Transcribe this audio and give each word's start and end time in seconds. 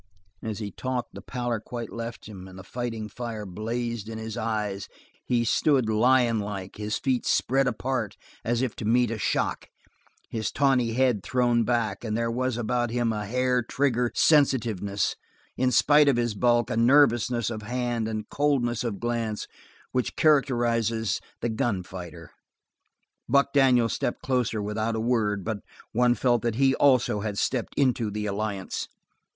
As 0.41 0.57
he 0.57 0.71
talked 0.71 1.13
the 1.13 1.21
pallor 1.21 1.59
quite 1.59 1.93
left 1.93 2.25
him, 2.27 2.47
and 2.47 2.57
the 2.57 2.63
fighting 2.63 3.07
fire 3.07 3.45
blazed 3.45 4.09
in 4.09 4.17
his 4.17 4.35
eyes, 4.35 4.89
he 5.27 5.43
stood 5.45 5.87
lion 5.89 6.39
like, 6.39 6.77
his 6.77 6.97
feet 6.97 7.23
spread 7.23 7.67
apart 7.67 8.17
as 8.43 8.63
if 8.63 8.75
to 8.77 8.85
meet 8.85 9.11
a 9.11 9.19
shock, 9.19 9.67
his 10.27 10.51
tawny 10.51 10.93
head 10.93 11.21
thrown 11.21 11.63
back, 11.65 12.03
and 12.03 12.17
there 12.17 12.31
was 12.31 12.57
about 12.57 12.89
him 12.89 13.13
a 13.13 13.27
hair 13.27 13.61
trigger 13.61 14.11
sensitiveness, 14.15 15.15
in 15.55 15.69
spite 15.71 16.07
of 16.09 16.17
his 16.17 16.33
bulk, 16.33 16.71
a 16.71 16.77
nervousness 16.77 17.51
of 17.51 17.61
hand 17.61 18.07
and 18.07 18.27
coldness 18.31 18.83
of 18.83 18.99
glance 18.99 19.47
which 19.91 20.15
characterizes 20.15 21.21
the 21.41 21.49
gun 21.49 21.83
fighter. 21.83 22.31
Buck 23.29 23.53
Daniels 23.53 23.93
stepped 23.93 24.23
closer, 24.23 24.63
without 24.63 24.95
a 24.95 24.99
word, 24.99 25.43
but 25.45 25.59
one 25.91 26.15
felt 26.15 26.41
that 26.41 26.55
he 26.55 26.73
also 26.73 27.19
had 27.19 27.37
walked 27.53 27.75
into 27.77 28.09
the 28.09 28.25
alliance. 28.25 28.87